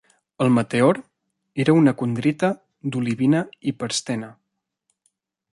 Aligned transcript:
El 0.45 0.47
meteor 0.53 0.99
era 1.65 1.75
una 1.81 1.93
condrita 2.01 2.51
d'olivina-hiperstena. 2.95 4.35